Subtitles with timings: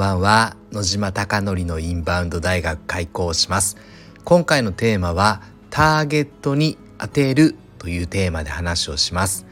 [0.00, 0.56] ばんは。
[0.72, 3.76] 野島貴則のインバウンド大学開校します。
[4.24, 9.44] 今回のテーマはターゲットに当てるというテーマで話をします。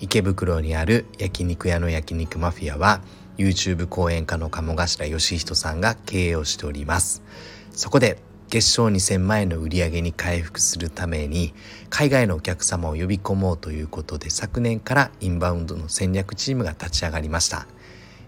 [0.00, 3.00] 池袋にある焼肉屋の焼肉マフィアは
[3.38, 7.22] YouTube 講演家の鴨頭義人さんが経営をしております。
[7.70, 11.54] そこで月賞2000万円の売り上げに回復するために
[11.90, 17.68] 海外のお客様を呼び込もうということで昨年からインバウンドの戦略チームが立ち上がりました。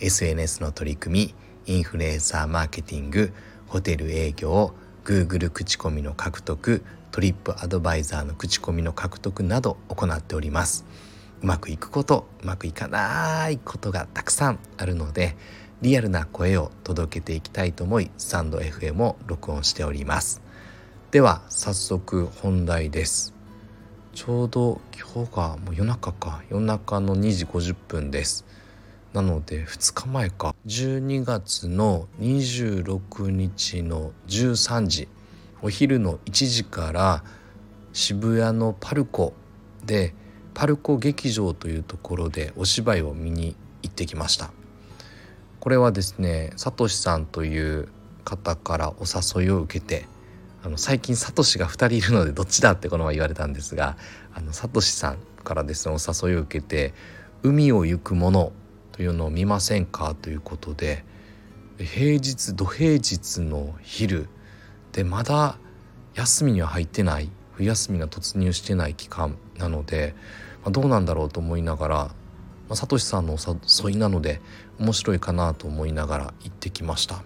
[0.00, 3.32] SNS の取り組みインフルエンサーマーケティング
[3.66, 4.72] ホテル営業
[5.04, 10.84] Google 口コミの獲得トリップアドバイザーの口コミの獲得など行っております。
[11.42, 15.36] うまくいくことうまくいかないことがたくさんあるので
[15.82, 20.42] リアルな声を届けていきたいと思いスタンド FM を録音しております。
[21.10, 23.34] では早速本題です。
[24.12, 26.42] ちょうど今日がもう夜中か。
[26.50, 28.44] 夜中の2時50分です。
[29.12, 30.54] なので2日前か。
[30.66, 35.08] 12月の26日の13時。
[35.62, 37.24] お昼の1時から
[37.92, 39.34] 渋谷のパルコ
[39.84, 40.14] で
[40.54, 44.52] パルコ劇場というところでお芝居を見に行ってきました。
[45.58, 47.88] これはですねさとしさんという
[48.24, 50.06] 方からお誘いを受けて
[50.62, 53.96] あの最近サトシが2人いるのでどっちだってこの前言われたんですが
[54.34, 56.94] あのサトシさんからですねお誘いを受けて
[57.42, 58.52] 「海を行くもの」
[58.92, 60.14] というのを見ませんか？
[60.14, 61.04] ということで
[61.78, 64.28] 平日土平日の昼
[64.92, 65.58] でまだ
[66.14, 70.14] 休みには入ってない冬休みが突入してない期間なので、
[70.62, 72.12] まあ、どうなんだろうと思いながら、ま
[72.70, 73.36] あ、サトシさんのお
[73.84, 74.40] 誘いなので
[74.78, 77.22] 面白いかなと思いながら行ってきました。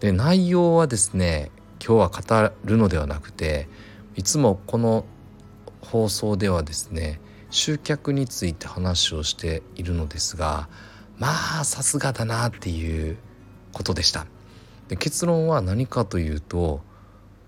[0.00, 1.50] で内容はですね
[1.84, 3.68] 今日は語るのではなくて
[4.16, 5.04] いつもこの
[5.80, 7.20] 放送ではですね
[7.54, 10.68] 集客について話をしているのですが
[11.18, 11.28] ま
[11.60, 13.16] あさすがだなっていう
[13.72, 14.26] ことでした。
[14.88, 16.80] で結論は何かというと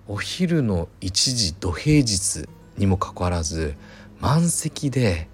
[0.06, 3.74] お昼の1時土平日にもかかわらず
[4.20, 5.28] 満席で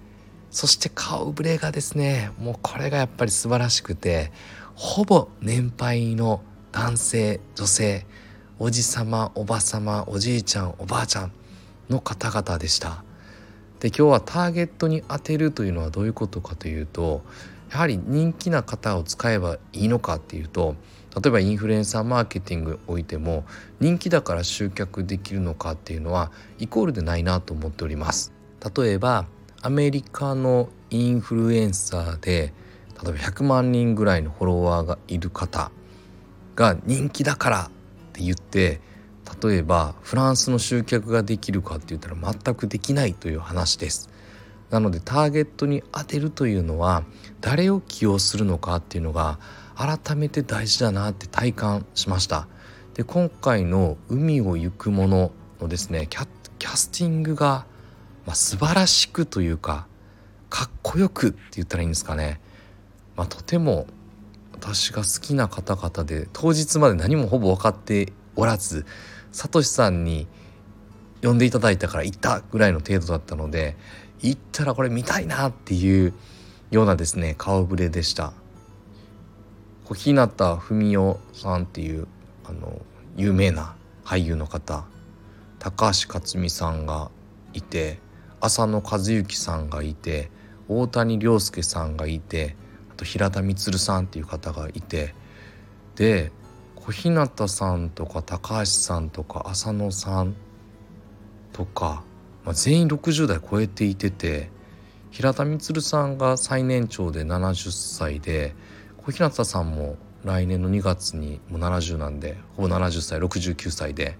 [0.49, 4.31] そして顔ぶれがですねもうこれがやっぱり素晴らしくて
[4.73, 6.41] ほぼ年配の
[6.71, 8.07] 男性女性
[8.57, 11.31] おじさまおばさまおじいちゃんおばあちゃん
[11.89, 13.03] の方々でした。
[13.83, 17.21] で今日はターゲットに当てるというのはどういうことかというと
[17.69, 20.77] やはり人気な方を使えばいいのかっていうと
[21.21, 23.43] 例えばインフルエンサーマーケティングにおいても
[23.81, 28.31] 人気だから集客できるのかっていうのはイコールでないなと思っております。
[28.73, 29.25] 例えば
[29.61, 32.53] アメリカのインフルエンサーで
[33.03, 35.71] 例えば100万人ぐらいのフォロワーがいる方
[36.55, 37.69] が人気だからっ
[38.13, 38.79] て言って
[39.41, 44.09] 例えばフランスの集客ができるかって言ったら全くできないという話です。
[44.69, 47.03] なのでターゲットに当てるというのは
[47.41, 49.39] 誰を起用するのかっていうのが
[49.75, 52.47] 改めて大事だなって体感しました。
[52.95, 55.31] で今回の「海を行くもの」
[55.61, 56.27] のですねキャ
[56.59, 57.65] キャスティングが、
[58.25, 59.87] まあ、素晴らしくというか
[60.49, 62.39] かっこよくって言ったらいいんですかね、
[63.15, 63.87] まあ、とても
[64.53, 68.85] 私が好きな方々で当日まで何もほぼ分かっておらず
[69.33, 70.27] サトシさんに
[71.21, 73.75] 呼んでいただいたから行ったぐらいの程度だったので
[74.21, 76.13] 行ったらこれ見たいなっていう
[76.71, 78.33] ようなですね顔ぶれでした。
[79.85, 80.27] 小日向
[80.57, 82.07] 文世さんっていう
[82.45, 82.81] あの
[83.17, 84.85] 有名な俳優の方
[85.59, 87.11] 高橋克実さんが
[87.53, 87.99] いて
[88.39, 90.31] 浅野和之さんがいて
[90.67, 92.55] 大谷亮介さんがいて
[92.91, 95.13] あと平田充さんっていう方がいて
[95.95, 96.31] で
[96.85, 100.35] 小日向さんとか高橋さんとか浅野さん
[101.53, 102.03] とか、
[102.43, 104.49] まあ、全員60代超えていてて
[105.09, 108.53] 平田充さんが最年長で70歳で
[108.97, 109.95] 小日向さんも
[110.25, 114.17] 来年の2月にもう70なんでほぼ70歳69歳で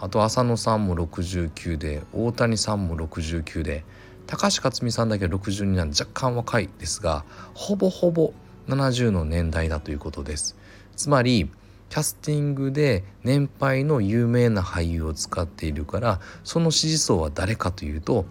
[0.00, 3.84] あと浅野さんも69で大谷さんも69で
[4.26, 7.24] 高橋克実さんだけ62なんで若干若いですが
[7.54, 8.32] ほぼほぼ
[8.66, 10.56] 70の年代だということです。
[10.96, 11.50] つまり
[11.88, 18.26] キャスティングで年配の有名な俳優を使っているからその支持層は誰かというと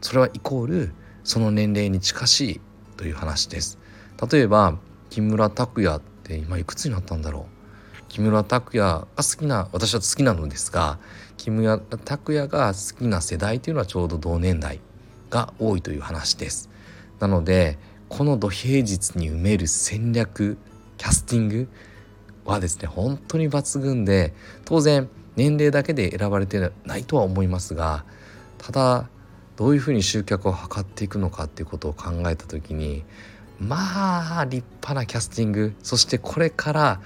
[0.00, 0.92] それはイコール
[1.24, 2.60] その年齢に近しい
[2.96, 3.78] という話です。
[4.30, 4.78] 例えば
[5.10, 7.58] 木村拓哉って今いくつになったんだろう。
[8.08, 10.98] 木村拓哉が好きな私は好きなのですが
[11.36, 14.80] 木村拓哉が好きな世代というのはちょうど同年代
[15.30, 16.70] が多いという話です。
[17.20, 17.78] なので
[18.08, 20.56] この土平日に埋める戦略
[20.96, 21.68] キャスティング
[22.48, 24.32] はですね本当に抜群で
[24.64, 28.04] 当然年齢だけで選ばれてないとは思いますが
[28.56, 29.08] ただ
[29.56, 33.04] どういうふうに集客を図っていくのかっていうことを考えた時に
[33.60, 37.00] まあ立派なキャスティングそしてこれから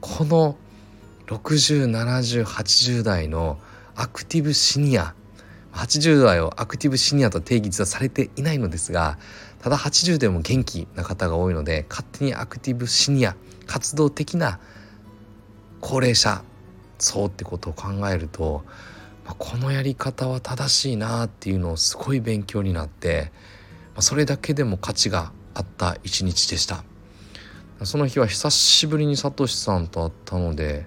[0.00, 0.56] この
[1.26, 3.58] 607080代の
[3.96, 5.14] アクティブシニア
[5.72, 9.18] 80代をアクティブシニアと定義はされていないのですが
[9.60, 13.34] ただ80でも元気な方が多いので勝手にアクティブシニア
[13.66, 14.60] 活動的な
[15.86, 16.42] 高齢者
[16.98, 18.64] 層ってことを考えると、
[19.26, 23.30] まあ、このやり方は正しいなっていうのをすごい勉強になって、
[23.88, 26.84] まあ、それだけでも価値があった一日でした。
[27.82, 30.86] その日は久しぶりにさとしさんと会ったので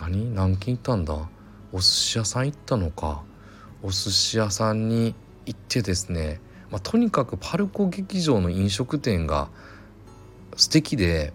[0.00, 0.34] 何？
[0.34, 1.28] 何軒行ったんだ？
[1.70, 3.22] お寿司屋さん行ったのか。
[3.82, 5.14] お寿司屋さんに
[5.44, 6.40] 行ってですね、
[6.70, 9.50] まあ、とにかくパルコ劇場の飲食店が
[10.56, 11.34] 素敵で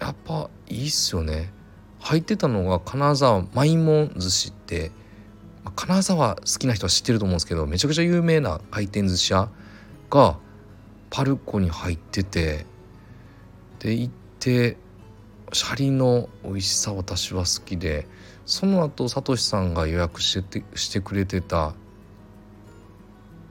[0.00, 1.52] やっぱいいっすよね。
[2.00, 4.90] 入ってたのが金沢マイモン寿司って
[5.76, 9.50] 金沢好きな人は知ってると思うんですけどめちゃくちゃ有名な回転寿司屋
[10.08, 10.38] が
[11.10, 12.64] パルコに入ってて
[13.80, 14.78] で行って
[15.52, 18.06] シャリの美味しさ私は好きで
[18.46, 21.74] その後サトシさんが予約しててしてくれてた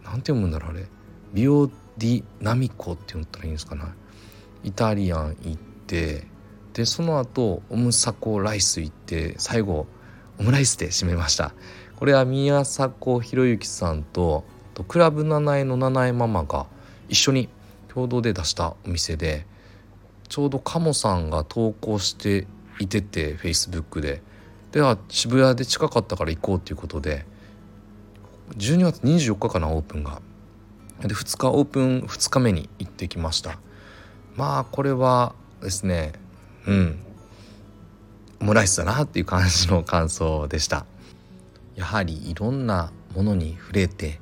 [0.04, 0.88] なんて読むんだろうあれ。
[1.34, 1.68] ビオ
[1.98, 3.84] ディナミコって言ったらいいんですかね
[4.64, 6.26] イタリアン行って
[6.80, 9.86] でその後オムサコライス行って最後
[10.38, 11.52] オムライスで締めました。
[11.98, 14.46] これは宮迫博之さんと
[14.88, 16.68] クラブ七重の七重ママが
[17.10, 17.50] 一緒に
[17.90, 19.46] 共同で出したお店で
[20.30, 22.48] ちょうど鴨さんが投稿して
[22.80, 24.22] いててフェイスブックで。
[24.72, 27.26] では渋谷で近かったから行こうっていうことで
[28.58, 30.22] 12月24日かなオープンが。
[31.02, 33.60] で2日オープン2日目に行ってきました。
[34.38, 36.14] まあこれはですね
[36.68, 37.00] うん。
[38.42, 40.86] オムライスだなっていう感じの感想でした。
[41.76, 44.20] やはりいろんなものに触れて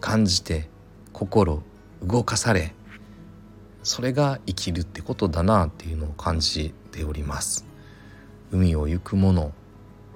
[0.00, 0.68] 感じて
[1.12, 1.62] 心
[2.02, 2.74] 動かされ
[3.82, 7.64] それが生きるってことだなっていうのを感じております。
[8.50, 9.52] 海を行くもの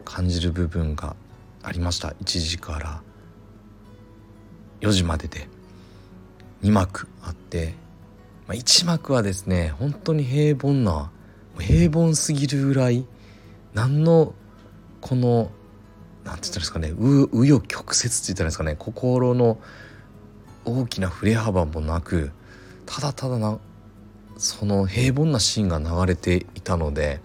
[0.05, 1.15] 感じる部分が
[1.63, 2.09] ありました。
[2.09, 3.03] 1時から。
[4.81, 5.49] 4時までで。
[6.63, 7.75] 2幕あって、
[8.49, 11.13] まあ、1幕はですね本当に平凡な
[11.61, 13.07] 平凡すぎるぐらい
[13.75, 14.35] 何の
[15.01, 15.51] この
[16.25, 19.59] 何て言ったんですかね紆余曲折って言ったらいいですかね心の
[20.65, 22.33] 大きな振れ幅もなく
[22.87, 23.59] ただただな
[24.37, 27.21] その平凡なシーンが流れていたので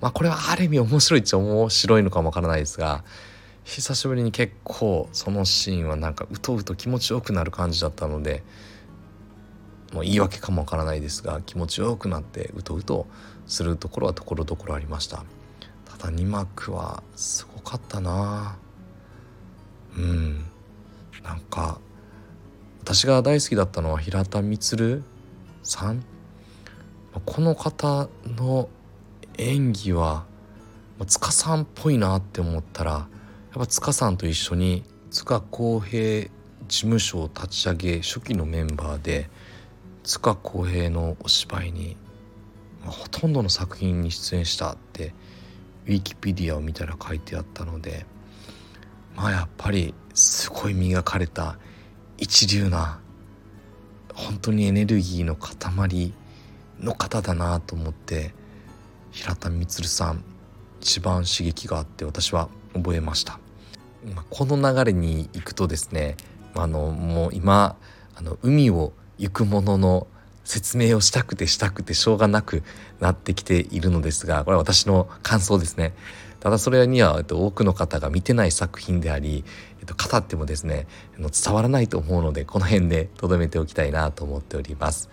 [0.00, 3.04] まあこれはある意味面白いっちゃ面白いのかもわからないですが
[3.64, 8.42] 久しぶりに結構そのシーンはなんかうとうと気持ちよくなる感じだったので
[9.92, 13.06] もう言い訳かもわからないですが気持ちよくなってうとうと
[13.46, 15.24] するところはところどころありました。
[15.84, 18.56] ただ2幕はすごかったな。
[19.96, 20.44] うん。
[21.22, 21.78] なんか
[22.80, 25.02] 私が大好きだったのは平田充
[25.62, 26.04] さん。
[27.26, 28.70] この方の
[29.36, 30.24] 演技は
[31.06, 33.06] 塚さんっぽいなって思ったらや
[33.56, 36.30] っぱ塚さんと一緒に塚公平
[36.68, 39.28] 事務所を立ち上げ初期のメンバーで
[40.04, 41.96] 塚公平のお芝居に、
[42.82, 45.14] まあ、ほとんどの作品に出演したって
[45.86, 48.06] ウィキペディアを見たら書いてあったので
[49.14, 51.58] まあやっぱりすごい磨かれた
[52.18, 53.00] 一流な
[54.14, 56.12] 本当にエネルギーの塊
[56.80, 58.34] の方だなと思って
[59.10, 60.24] 平田充さん
[60.80, 63.38] 一番刺激があって私は覚えました。
[64.30, 66.16] この流れに行くとですね
[66.54, 67.76] あのもう今
[68.16, 70.06] あの海を行くものの
[70.44, 72.62] 説明をしたくてしたくてしょうがなく
[73.00, 75.94] なってきているのですがこれは私の感想ですね
[76.40, 79.44] ただそれには、えっと、多くの方が見てない作品であり、
[79.78, 85.08] えっと、語ってもですね伝わらないと思うのでこの辺で留めておきたいなと思っております。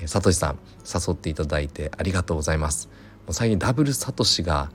[0.00, 2.88] えー、さとしさん誘っていただいてありがとうございます。
[3.24, 4.72] もう最近ダブルサトシが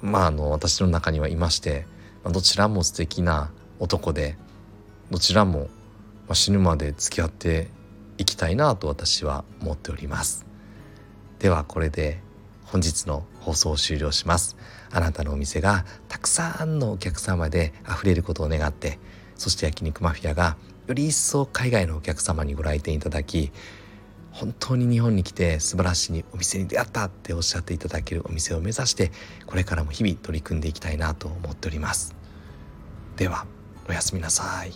[0.00, 1.86] まああの私の中にはいまして、
[2.22, 3.50] まあ、どちらも素敵な
[3.80, 4.36] 男で
[5.10, 5.66] どちらも、ま
[6.28, 7.68] あ、死ぬまで付き合って
[8.22, 10.46] いきたいなと私は思っております。
[11.38, 12.20] ではこれで
[12.64, 14.56] 本日の放送を終了します。
[14.92, 18.98] あなたのお店がたくさんのお客様で溢れることを願って
[19.36, 23.50] そして焼肉マフィアがより一層海外のお客様にご来店いただき
[24.30, 29.10] 本当に日本に来て素晴らしいお店に出会ったっておっしゃっていただけるお店を目指して
[29.46, 32.14] これからも日々取り組んでいきたいなと思っております。
[33.16, 33.46] では
[33.88, 34.72] おやすみなさい。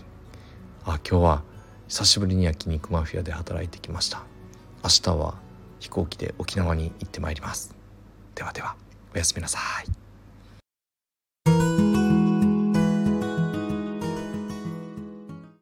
[0.85, 1.43] あ今日は
[1.89, 4.23] 久しぶりに焼肉マフィアで働いてきました。
[4.83, 5.35] 明日は
[5.79, 7.75] 飛行機で沖縄に行ってまいります。
[8.35, 8.77] ではでは
[9.15, 9.96] おやすみなさい。